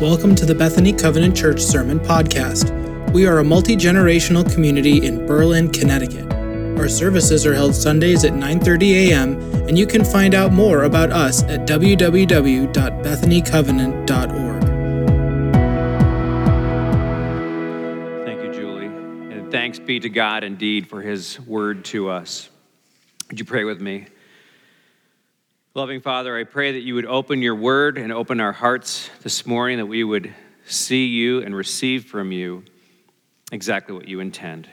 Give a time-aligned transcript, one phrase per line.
[0.00, 2.70] Welcome to the Bethany Covenant Church Sermon Podcast.
[3.12, 6.30] We are a multi generational community in Berlin, Connecticut.
[6.78, 11.12] Our services are held Sundays at 9:30 a.m., and you can find out more about
[11.12, 14.62] us at www.bethanycovenant.org.
[18.26, 18.86] Thank you, Julie.
[19.34, 22.50] And thanks be to God indeed for his word to us.
[23.30, 24.08] Would you pray with me?
[25.76, 29.44] Loving Father, I pray that you would open your word and open our hearts this
[29.44, 32.64] morning, that we would see you and receive from you
[33.52, 34.70] exactly what you intend.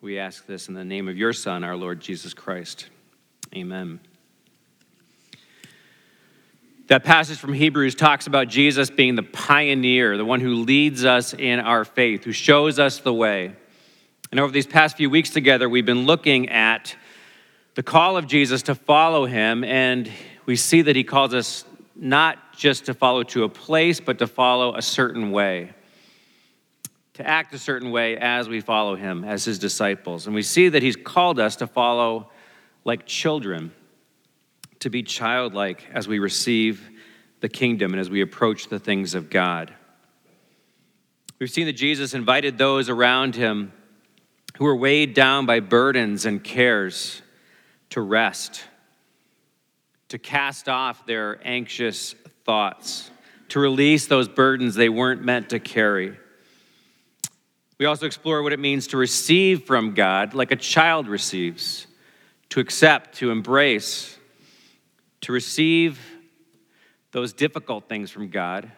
[0.00, 2.88] We ask this in the name of your Son, our Lord Jesus Christ.
[3.54, 4.00] Amen.
[6.88, 11.34] That passage from Hebrews talks about Jesus being the pioneer, the one who leads us
[11.34, 13.54] in our faith, who shows us the way.
[14.32, 16.96] And over these past few weeks together, we've been looking at
[17.78, 20.10] the call of Jesus to follow him, and
[20.46, 21.64] we see that he calls us
[21.94, 25.70] not just to follow to a place, but to follow a certain way,
[27.14, 30.26] to act a certain way as we follow him, as his disciples.
[30.26, 32.32] And we see that he's called us to follow
[32.84, 33.70] like children,
[34.80, 36.90] to be childlike as we receive
[37.38, 39.72] the kingdom and as we approach the things of God.
[41.38, 43.70] We've seen that Jesus invited those around him
[44.56, 47.22] who were weighed down by burdens and cares
[47.90, 48.64] to rest,
[50.08, 52.14] to cast off their anxious
[52.44, 53.10] thoughts,
[53.48, 56.16] to release those burdens they weren't meant to carry.
[57.78, 61.86] We also explore what it means to receive from God like a child receives,
[62.50, 64.18] to accept, to embrace,
[65.22, 66.00] to receive
[67.12, 68.70] those difficult things from God,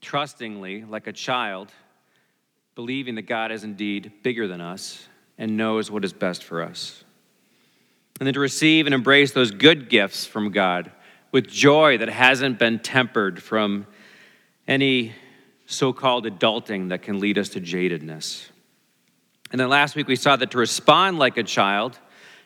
[0.00, 1.72] trustingly like a child,
[2.74, 5.06] believing that God is indeed bigger than us
[5.38, 7.04] and knows what is best for us
[8.20, 10.92] and then to receive and embrace those good gifts from God
[11.32, 13.86] with joy that hasn't been tempered from
[14.68, 15.12] any
[15.66, 18.48] so called adulting that can lead us to jadedness.
[19.50, 21.98] And then last week we saw that to respond like a child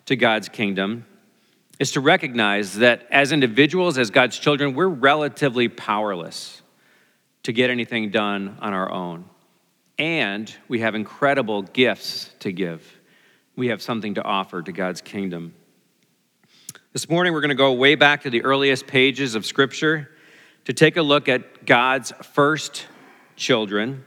[0.06, 1.06] to God's kingdom
[1.80, 6.62] is to recognize that as individuals, as God's children, we're relatively powerless
[7.42, 9.24] to get anything done on our own.
[9.98, 13.00] And we have incredible gifts to give.
[13.56, 15.54] We have something to offer to God's kingdom.
[16.94, 20.12] This morning, we're going to go way back to the earliest pages of Scripture
[20.64, 22.86] to take a look at God's first
[23.34, 24.04] children,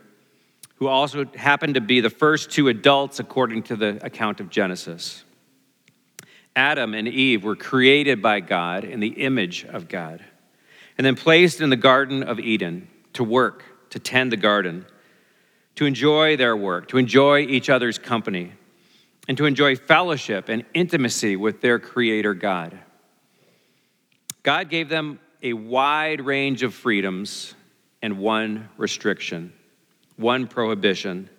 [0.75, 5.25] who also happened to be the first two adults according to the account of Genesis.
[6.55, 10.23] Adam and Eve were created by God in the image of God,
[10.97, 14.85] and then placed in the Garden of Eden to work, to tend the garden,
[15.75, 18.53] to enjoy their work, to enjoy each other's company
[19.27, 22.77] and to enjoy fellowship and intimacy with their Creator God.
[24.43, 27.53] God gave them a wide range of freedoms
[28.01, 29.51] and one restriction,
[30.15, 31.29] one prohibition.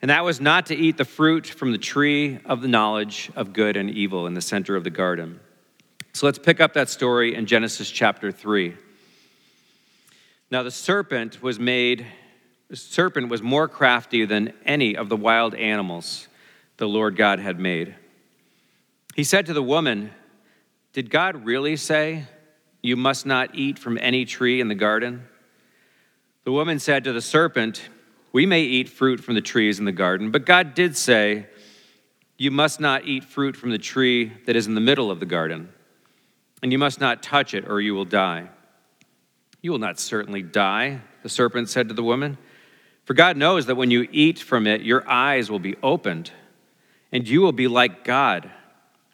[0.00, 3.52] And that was not to eat the fruit from the tree of the knowledge of
[3.52, 5.40] good and evil in the center of the garden.
[6.12, 8.74] So let's pick up that story in Genesis chapter 3.
[10.50, 12.06] Now the serpent was made,
[12.68, 16.28] the serpent was more crafty than any of the wild animals
[16.76, 17.94] the Lord God had made.
[19.14, 20.10] He said to the woman,
[20.92, 22.24] Did God really say,
[22.82, 25.24] You must not eat from any tree in the garden?
[26.44, 27.88] The woman said to the serpent,
[28.32, 31.46] We may eat fruit from the trees in the garden, but God did say,
[32.36, 35.26] You must not eat fruit from the tree that is in the middle of the
[35.26, 35.68] garden,
[36.62, 38.48] and you must not touch it, or you will die.
[39.62, 42.36] You will not certainly die, the serpent said to the woman,
[43.04, 46.30] for God knows that when you eat from it, your eyes will be opened
[47.14, 48.50] and you will be like God,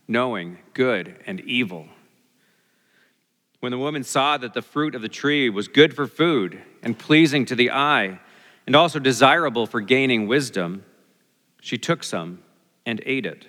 [0.08, 1.86] knowing good and evil.
[3.60, 6.98] When the woman saw that the fruit of the tree was good for food and
[6.98, 8.18] pleasing to the eye,
[8.66, 10.82] and also desirable for gaining wisdom,
[11.60, 12.42] she took some
[12.86, 13.46] and ate it.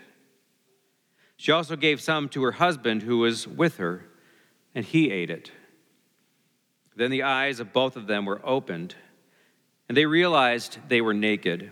[1.37, 4.05] She also gave some to her husband who was with her,
[4.75, 5.49] and he ate it.
[6.97, 8.95] Then the eyes of both of them were opened,
[9.87, 11.71] and they realized they were naked.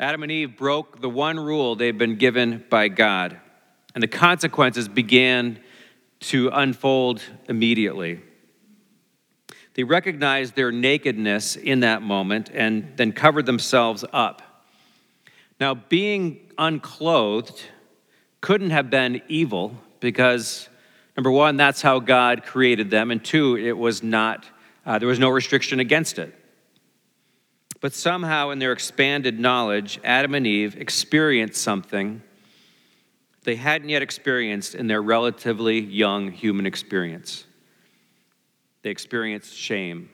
[0.00, 3.38] Adam and Eve broke the one rule they'd been given by God,
[3.94, 5.60] and the consequences began
[6.18, 8.20] to unfold immediately.
[9.74, 14.42] They recognized their nakedness in that moment and then covered themselves up.
[15.60, 17.62] Now, being unclothed
[18.40, 20.68] couldn't have been evil because,
[21.16, 24.44] number one, that's how God created them, and two, it was not,
[24.84, 26.34] uh, there was no restriction against it.
[27.84, 32.22] But somehow, in their expanded knowledge, Adam and Eve experienced something
[33.42, 37.44] they hadn't yet experienced in their relatively young human experience.
[38.80, 40.08] They experienced shame.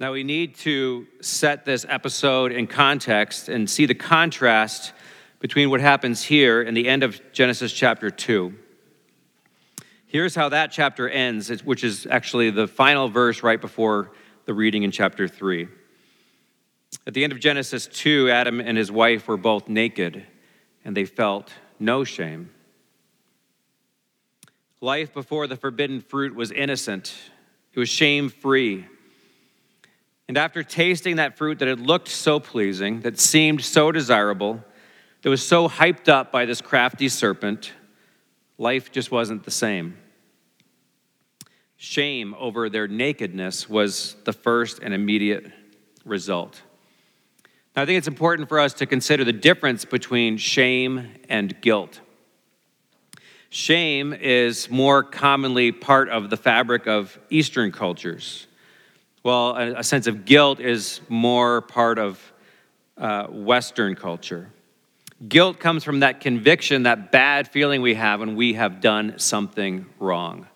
[0.00, 4.94] Now, we need to set this episode in context and see the contrast
[5.38, 8.54] between what happens here and the end of Genesis chapter 2.
[10.06, 14.12] Here's how that chapter ends, which is actually the final verse right before
[14.48, 15.68] the reading in chapter 3.
[17.06, 20.24] At the end of Genesis 2, Adam and his wife were both naked,
[20.86, 22.48] and they felt no shame.
[24.80, 27.14] Life before the forbidden fruit was innocent,
[27.74, 28.86] it was shame free.
[30.28, 34.64] And after tasting that fruit that had looked so pleasing, that seemed so desirable,
[35.20, 37.74] that was so hyped up by this crafty serpent,
[38.56, 39.98] life just wasn't the same.
[41.80, 45.46] Shame over their nakedness was the first and immediate
[46.04, 46.60] result.
[47.76, 52.00] Now, I think it's important for us to consider the difference between shame and guilt.
[53.50, 58.48] Shame is more commonly part of the fabric of Eastern cultures,
[59.22, 62.32] while a, sense of guilt is more part of
[62.96, 64.50] uh, Western culture.
[65.28, 69.86] Guilt comes from that conviction, that bad feeling we have when we have done something
[70.00, 70.48] wrong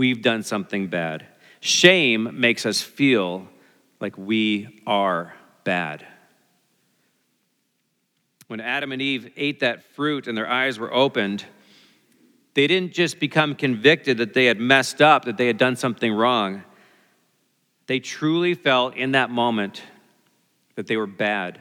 [0.00, 1.26] we've done something bad.
[1.60, 3.46] Shame makes us feel
[4.00, 6.06] like we are bad.
[8.46, 11.44] When Adam and Eve ate that fruit and their eyes were opened,
[12.54, 16.14] they didn't just become convicted that they had messed up, that they had done something
[16.14, 16.62] wrong.
[17.86, 19.82] They truly felt in that moment
[20.76, 21.60] that they were bad,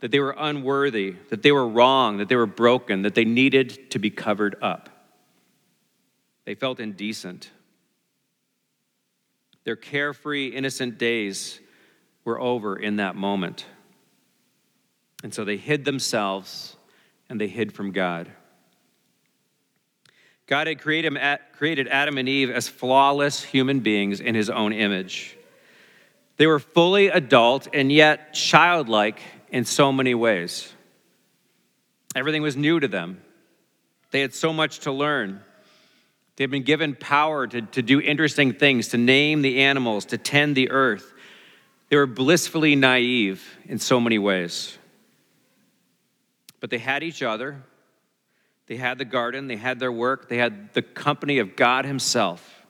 [0.00, 3.92] that they were unworthy, that they were wrong, that they were broken, that they needed
[3.92, 4.89] to be covered up.
[6.44, 7.50] They felt indecent.
[9.64, 11.60] Their carefree, innocent days
[12.24, 13.66] were over in that moment.
[15.22, 16.76] And so they hid themselves
[17.28, 18.30] and they hid from God.
[20.46, 25.36] God had created Adam and Eve as flawless human beings in his own image.
[26.38, 29.20] They were fully adult and yet childlike
[29.50, 30.72] in so many ways.
[32.16, 33.20] Everything was new to them.
[34.10, 35.42] They had so much to learn.
[36.40, 40.56] They've been given power to, to do interesting things, to name the animals, to tend
[40.56, 41.12] the earth.
[41.90, 44.78] They were blissfully naive in so many ways.
[46.58, 47.62] But they had each other,
[48.68, 52.64] they had the garden, they had their work, they had the company of God Himself.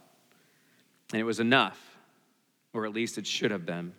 [1.13, 1.81] And it was enough,
[2.73, 3.93] or at least it should have been.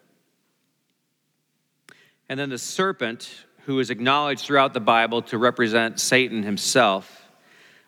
[2.27, 7.29] And then the serpent, who is acknowledged throughout the Bible to represent Satan himself,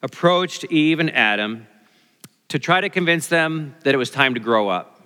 [0.02, 1.68] approached Eve and Adam
[2.50, 5.02] to try to convince them that it was time to grow up,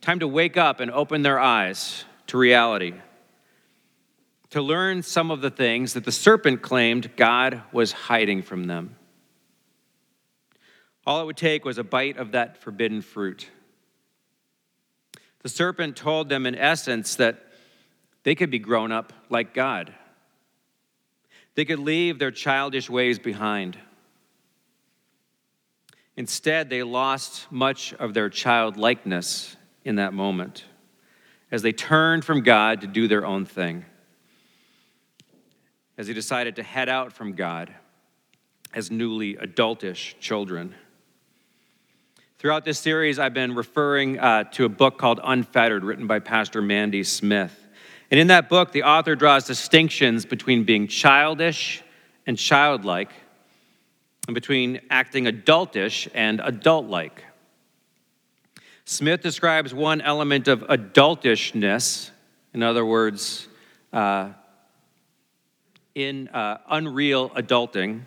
[0.00, 2.94] time to wake up and open their eyes to reality,
[4.50, 8.96] to learn some of the things that the serpent claimed God was hiding from them.
[11.06, 13.48] All it would take was a bite of that forbidden fruit.
[15.42, 17.42] The serpent told them, in essence, that
[18.22, 19.92] they could be grown up like God.
[21.54, 23.76] They could leave their childish ways behind.
[26.16, 30.64] Instead, they lost much of their childlikeness in that moment
[31.50, 33.84] as they turned from God to do their own thing,
[35.98, 37.72] as they decided to head out from God
[38.74, 40.74] as newly adultish children.
[42.38, 46.60] Throughout this series, I've been referring uh, to a book called Unfettered, written by Pastor
[46.60, 47.56] Mandy Smith.
[48.10, 51.82] And in that book, the author draws distinctions between being childish
[52.26, 53.10] and childlike
[54.30, 57.24] between acting adultish and adult like.
[58.84, 62.10] Smith describes one element of adultishness,
[62.54, 63.48] in other words,
[63.92, 64.30] uh,
[65.94, 68.02] in uh, unreal adulting,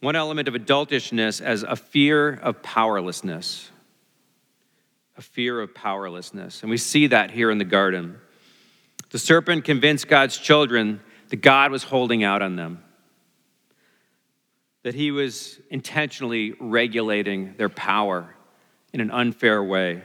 [0.00, 3.70] one element of adultishness as a fear of powerlessness.
[5.18, 6.62] A fear of powerlessness.
[6.62, 8.18] And we see that here in the garden.
[9.10, 12.82] The serpent convinced God's children that God was holding out on them
[14.86, 18.32] that he was intentionally regulating their power
[18.92, 20.00] in an unfair way,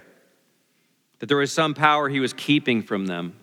[1.20, 3.36] that there was some power he was keeping from them.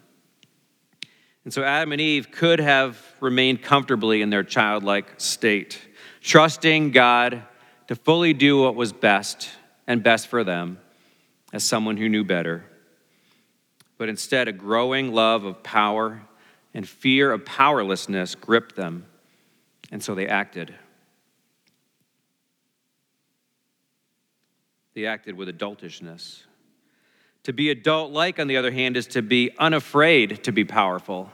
[1.44, 5.78] And so Adam and Eve could have remained comfortably in their childlike state,
[6.22, 7.44] trusting God
[7.86, 9.48] to fully do what was best
[9.86, 10.80] and best for them
[11.52, 12.64] as someone who knew better,
[13.96, 16.20] but instead a growing love of power
[16.74, 19.06] and fear of powerlessness gripped them,
[19.92, 20.74] and so they acted.
[24.98, 26.42] They acted with adultishness.
[27.44, 31.30] To be adult like, on the other hand, is to be unafraid to be powerful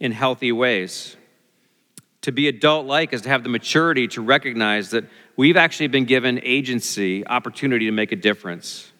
[0.00, 1.16] in healthy ways.
[2.22, 5.04] To be adult like is to have the maturity to recognize that
[5.36, 8.90] we've actually been given agency, opportunity to make a difference.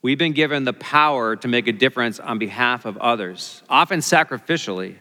[0.00, 4.96] We've been given the power to make a difference on behalf of others, often sacrificially.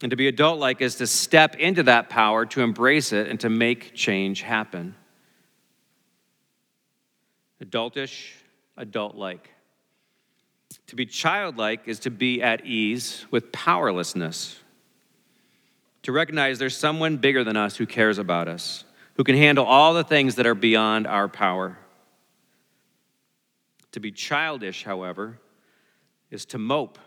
[0.00, 3.38] And to be adult like is to step into that power, to embrace it, and
[3.40, 4.94] to make change happen.
[7.62, 8.32] Adultish,
[8.76, 9.50] adult like.
[10.88, 14.60] To be childlike is to be at ease with powerlessness
[16.04, 18.84] to recognize there's someone bigger than us who cares about us,
[19.14, 21.78] who can handle all the things that are beyond our power.
[23.92, 25.38] To be childish, however,
[26.30, 26.98] is to mope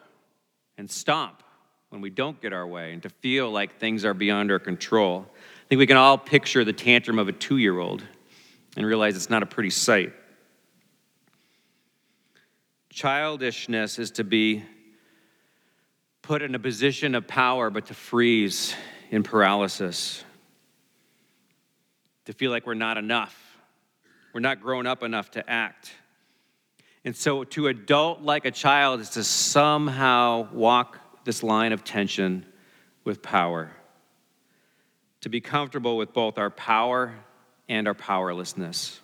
[0.79, 1.43] and stomp
[1.89, 5.27] when we don't get our way and to feel like things are beyond our control.
[5.29, 8.03] I think we can all picture the tantrum of a two year old
[8.75, 10.11] and realize it's not a pretty sight.
[12.97, 14.63] Childishness is to be
[16.23, 18.73] put in a position of power, but to freeze
[19.11, 20.23] in paralysis,
[22.25, 23.59] to feel like we're not enough,
[24.33, 25.91] we're not grown up enough to act.
[27.05, 32.47] And so to adult like a child is to somehow walk this line of tension
[33.03, 33.69] with power,
[35.21, 37.13] to be comfortable with both our power
[37.69, 38.99] and our powerlessness.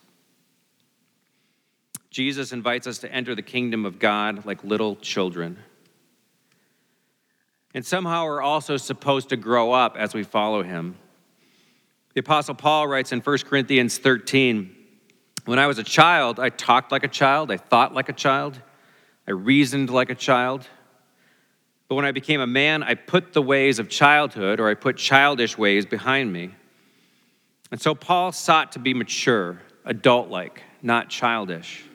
[2.14, 5.58] Jesus invites us to enter the kingdom of God like little children.
[7.74, 10.96] And somehow we're also supposed to grow up as we follow him.
[12.14, 14.76] The Apostle Paul writes in 1 Corinthians 13
[15.46, 18.62] When I was a child, I talked like a child, I thought like a child,
[19.28, 20.68] I reasoned like a child.
[21.88, 24.98] But when I became a man, I put the ways of childhood, or I put
[24.98, 26.54] childish ways behind me.
[27.72, 31.86] And so Paul sought to be mature, adult like, not childish.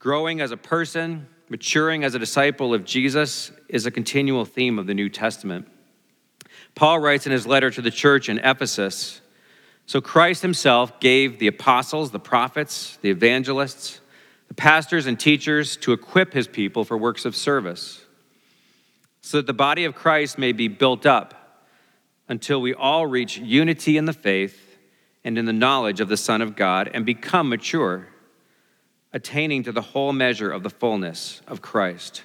[0.00, 4.86] Growing as a person, maturing as a disciple of Jesus is a continual theme of
[4.86, 5.68] the New Testament.
[6.74, 9.20] Paul writes in his letter to the church in Ephesus
[9.84, 14.00] So Christ himself gave the apostles, the prophets, the evangelists,
[14.48, 18.02] the pastors, and teachers to equip his people for works of service,
[19.20, 21.66] so that the body of Christ may be built up
[22.26, 24.78] until we all reach unity in the faith
[25.24, 28.08] and in the knowledge of the Son of God and become mature
[29.12, 32.22] attaining to the whole measure of the fullness of Christ.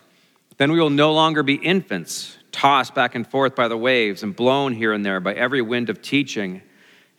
[0.57, 4.35] Then we will no longer be infants, tossed back and forth by the waves and
[4.35, 6.61] blown here and there by every wind of teaching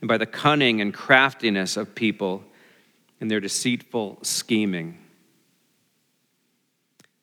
[0.01, 2.45] and by the cunning and craftiness of people
[3.21, 4.99] and their deceitful scheming.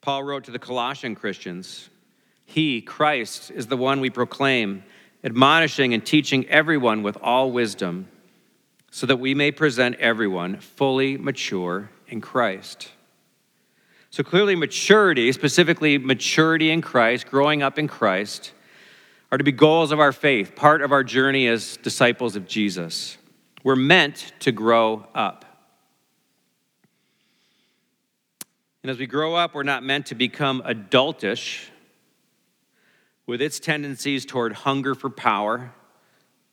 [0.00, 1.88] Paul wrote to the Colossian Christians
[2.44, 4.84] He, Christ, is the one we proclaim,
[5.24, 8.08] admonishing and teaching everyone with all wisdom,
[8.90, 12.90] so that we may present everyone fully mature in Christ.
[14.10, 18.52] So clearly, maturity, specifically maturity in Christ, growing up in Christ,
[19.32, 23.18] are to be goals of our faith, part of our journey as disciples of Jesus.
[23.64, 25.44] We're meant to grow up.
[28.84, 31.70] And as we grow up, we're not meant to become adultish
[33.26, 35.72] with its tendencies toward hunger for power,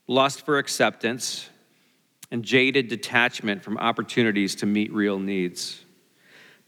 [0.07, 1.50] lust for acceptance,
[2.31, 5.83] and jaded detachment from opportunities to meet real needs,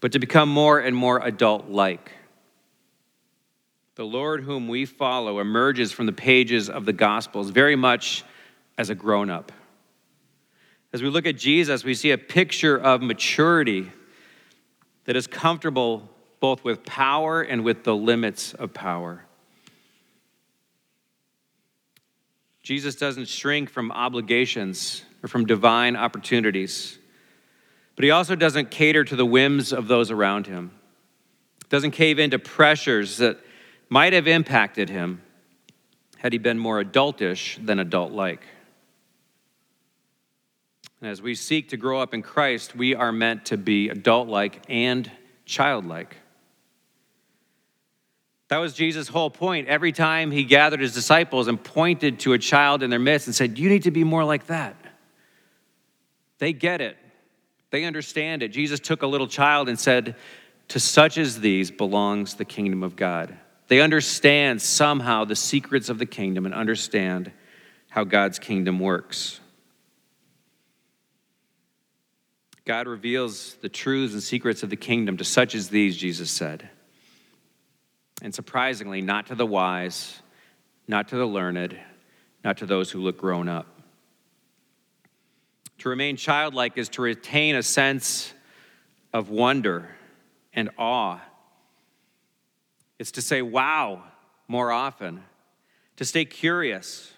[0.01, 2.11] but to become more and more adult like.
[3.95, 8.23] The Lord whom we follow emerges from the pages of the Gospels very much
[8.77, 9.51] as a grown up.
[10.91, 13.89] As we look at Jesus, we see a picture of maturity
[15.05, 19.23] that is comfortable both with power and with the limits of power.
[22.63, 26.99] Jesus doesn't shrink from obligations or from divine opportunities.
[27.95, 30.71] But he also doesn't cater to the whims of those around him,
[31.69, 33.39] doesn't cave into pressures that
[33.89, 35.21] might have impacted him
[36.17, 38.41] had he been more adultish than adult like.
[41.01, 44.29] And as we seek to grow up in Christ, we are meant to be adult
[44.29, 45.11] like and
[45.45, 46.15] childlike.
[48.47, 49.67] That was Jesus' whole point.
[49.67, 53.35] Every time he gathered his disciples and pointed to a child in their midst and
[53.35, 54.75] said, You need to be more like that.
[56.39, 56.97] They get it,
[57.71, 58.49] they understand it.
[58.49, 60.15] Jesus took a little child and said,
[60.69, 63.37] To such as these belongs the kingdom of God.
[63.67, 67.31] They understand somehow the secrets of the kingdom and understand
[67.89, 69.39] how God's kingdom works.
[72.65, 76.69] God reveals the truths and secrets of the kingdom to such as these, Jesus said.
[78.21, 80.21] And surprisingly, not to the wise,
[80.87, 81.77] not to the learned,
[82.43, 83.72] not to those who look grown up.
[85.83, 88.33] To remain childlike is to retain a sense
[89.11, 89.89] of wonder
[90.53, 91.19] and awe.
[92.99, 94.01] It's to say, wow,
[94.47, 95.21] more often.
[95.97, 97.11] To stay curious.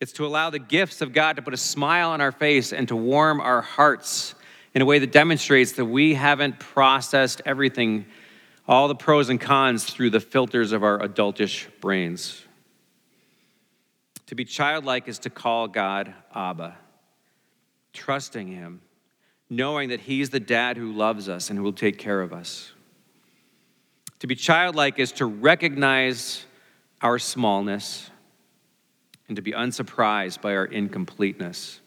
[0.00, 2.88] It's to allow the gifts of God to put a smile on our face and
[2.88, 4.34] to warm our hearts
[4.72, 8.06] in a way that demonstrates that we haven't processed everything,
[8.66, 12.42] all the pros and cons, through the filters of our adultish brains.
[14.28, 16.78] To be childlike is to call God Abba,
[17.92, 18.80] trusting Him,
[19.50, 22.72] knowing that He's the dad who loves us and who will take care of us.
[24.20, 26.44] To be childlike is to recognize
[27.00, 28.10] our smallness
[29.28, 31.80] and to be unsurprised by our incompleteness.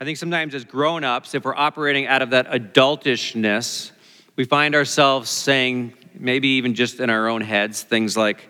[0.00, 3.90] I think sometimes as grown ups, if we're operating out of that adultishness,
[4.36, 8.48] we find ourselves saying, maybe even just in our own heads, things like,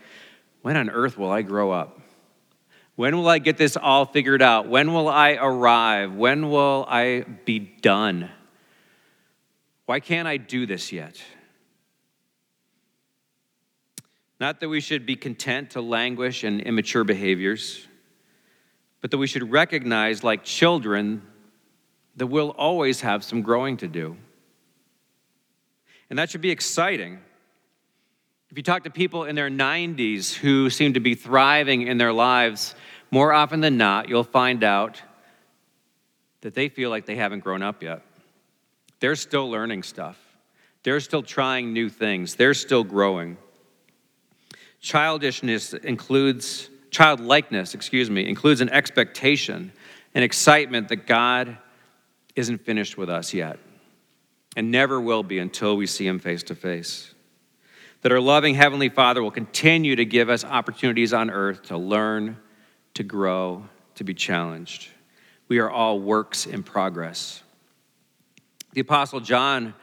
[0.63, 1.99] When on earth will I grow up?
[2.99, 4.69] When will I get this all figured out?
[4.69, 6.17] When will I arrive?
[6.17, 8.29] When will I be done?
[9.87, 11.23] Why can't I do this yet?
[14.41, 17.87] Not that we should be content to languish in immature behaviors,
[19.01, 21.23] but that we should recognize, like children,
[22.17, 24.17] that we'll always have some growing to do.
[26.11, 27.21] And that should be exciting.
[28.51, 32.15] If you talk to people in their 90s who seem to be thriving in their
[32.15, 32.75] lives,
[33.11, 35.03] more often than not, you'll find out
[36.41, 38.03] that they feel like they haven't grown up yet.
[39.01, 40.19] They're still learning stuff,
[40.83, 43.37] they're still trying new things, they're still growing.
[44.81, 49.73] Childishness includes, childlikeness, excuse me, includes an expectation,
[50.15, 51.59] an excitement that God
[52.37, 53.59] isn't finished with us yet
[54.59, 57.15] and never will be until we see him face to face.
[58.03, 62.37] That our loving Heavenly Father will continue to give us opportunities on earth to learn,
[62.99, 63.65] to grow,
[63.97, 64.89] to be challenged.
[65.49, 67.43] We are all works in progress.
[68.75, 69.75] The Apostle John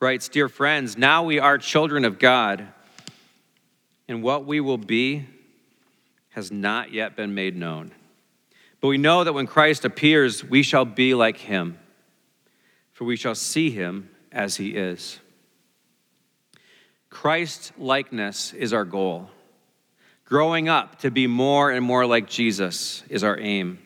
[0.00, 2.66] writes Dear friends, now we are children of God,
[4.06, 5.26] and what we will be
[6.30, 7.90] has not yet been made known.
[8.80, 11.78] But we know that when Christ appears, we shall be like him
[12.98, 15.20] for we shall see him as he is.
[17.10, 19.30] Christ likeness is our goal.
[20.28, 23.78] Growing up to be more and more like Jesus is our aim.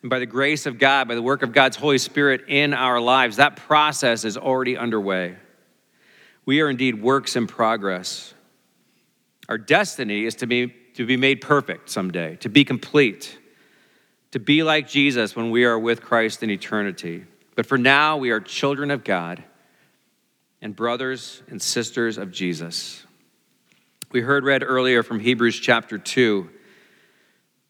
[0.00, 2.98] And by the grace of God, by the work of God's Holy Spirit in our
[2.98, 5.36] lives, that process is already underway.
[6.46, 8.32] We are indeed works in progress.
[9.50, 13.38] Our destiny is to be, to be made perfect someday, to be complete,
[14.30, 17.26] to be like Jesus when we are with Christ in eternity.
[17.54, 19.44] But for now, we are children of God
[20.62, 23.04] and brothers and sisters of Jesus.
[24.12, 26.50] We heard read earlier from Hebrews chapter 2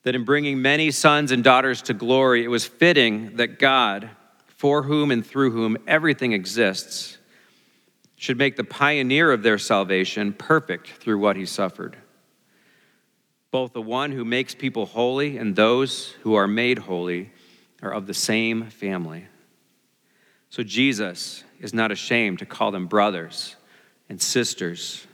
[0.03, 4.11] that in bringing many sons and daughters to glory, it was fitting that God,
[4.49, 7.19] for whom and through whom everything exists,
[8.17, 11.97] should make the pioneer of their salvation perfect through what he suffered.
[13.53, 17.31] Both the one who makes people holy and those who are made holy
[17.83, 19.27] are of the same family.
[20.51, 23.55] So Jesus is not ashamed to call them brothers
[24.09, 25.07] and sisters.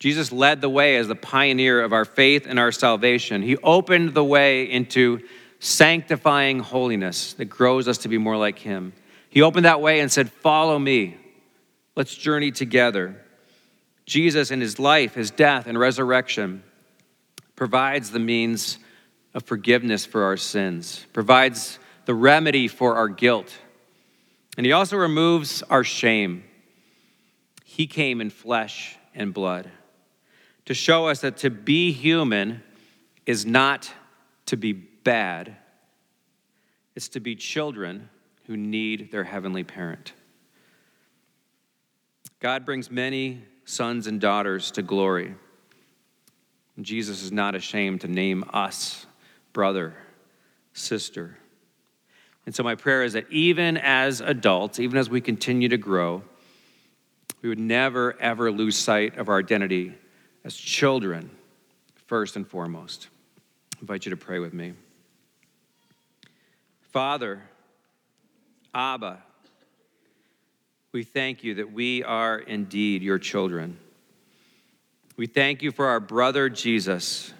[0.00, 3.42] Jesus led the way as the pioneer of our faith and our salvation.
[3.42, 5.20] He opened the way into
[5.60, 8.92] sanctifying holiness that grows us to be more like Him.
[9.28, 11.16] He opened that way and said, Follow me.
[11.94, 13.24] Let's journey together.
[14.06, 16.64] Jesus, in His life, His death, and resurrection,
[17.54, 18.78] provides the means
[19.34, 23.56] of forgiveness for our sins, provides the remedy for our guilt
[24.56, 26.44] and he also removes our shame.
[27.64, 29.70] He came in flesh and blood
[30.70, 32.62] to show us that to be human
[33.26, 33.92] is not
[34.46, 35.56] to be bad,
[36.94, 38.08] it's to be children
[38.46, 40.12] who need their heavenly parent.
[42.38, 45.34] God brings many sons and daughters to glory.
[46.80, 49.06] Jesus is not ashamed to name us
[49.52, 49.96] brother,
[50.72, 51.36] sister,
[52.46, 56.22] and so, my prayer is that even as adults, even as we continue to grow,
[57.42, 59.94] we would never, ever lose sight of our identity
[60.44, 61.30] as children,
[62.06, 63.08] first and foremost.
[63.76, 64.74] I invite you to pray with me.
[66.92, 67.42] Father,
[68.74, 69.22] Abba,
[70.92, 73.78] we thank you that we are indeed your children.
[75.16, 77.32] We thank you for our brother Jesus,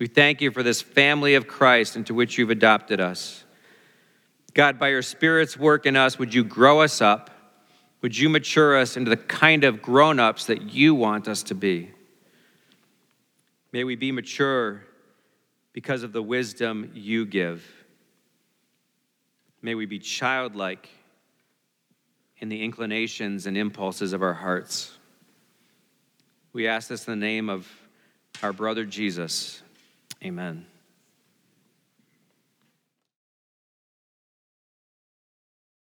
[0.00, 3.44] We thank you for this family of Christ into which you've adopted us.
[4.52, 7.30] God, by your Spirit's work in us, would you grow us up?
[8.02, 11.54] Would you mature us into the kind of grown ups that you want us to
[11.54, 11.90] be?
[13.74, 14.84] May we be mature
[15.72, 17.66] because of the wisdom you give.
[19.62, 20.88] May we be childlike
[22.38, 24.96] in the inclinations and impulses of our hearts.
[26.52, 27.68] We ask this in the name of
[28.44, 29.60] our brother Jesus.
[30.22, 30.66] Amen.